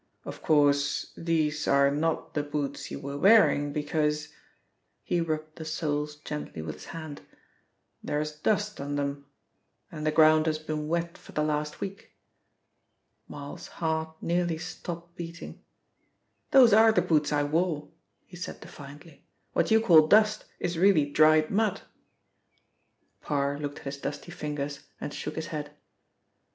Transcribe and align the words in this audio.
"Of 0.25 0.41
course, 0.41 1.11
these 1.15 1.67
are 1.67 1.91
not 1.91 2.33
the 2.33 2.41
boots 2.41 2.89
you 2.89 2.99
were 2.99 3.19
wearing, 3.19 3.71
because" 3.71 4.29
he 5.03 5.21
rubbed 5.21 5.57
the 5.57 5.63
soles 5.63 6.15
gently 6.15 6.63
with 6.63 6.73
his 6.73 6.85
hand, 6.85 7.21
"there 8.03 8.19
is 8.19 8.31
dust 8.31 8.81
on 8.81 8.95
them, 8.95 9.27
and 9.91 10.03
the 10.03 10.09
ground 10.11 10.47
has 10.47 10.57
been 10.57 10.87
wet 10.87 11.19
for 11.19 11.33
the 11.33 11.43
last 11.43 11.81
week." 11.81 12.15
Marl's 13.27 13.67
heart 13.67 14.15
nearly 14.23 14.57
stopped 14.57 15.15
beating. 15.17 15.61
"Those 16.49 16.73
are 16.73 16.91
the 16.91 17.03
boots 17.03 17.31
I 17.31 17.43
wore," 17.43 17.89
he 18.25 18.35
said 18.37 18.59
defiantly. 18.59 19.23
"What 19.53 19.69
you 19.69 19.79
call 19.79 20.07
'dust' 20.07 20.45
is 20.59 20.79
really 20.79 21.07
dried 21.11 21.51
mud." 21.51 21.81
Parr 23.21 23.59
looked 23.59 23.77
at 23.77 23.85
his 23.85 23.97
dusty 23.97 24.31
fingers 24.31 24.79
and 24.99 25.13
shook 25.13 25.35
his 25.35 25.45
head. 25.53 25.75